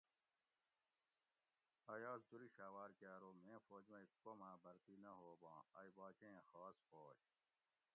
[1.93, 6.75] ایاز دُرشھوار کہ ارو میں فوج مئ کوم آ بھرتی نہ ہوباں ائ باچیں خاص
[6.89, 7.17] فوج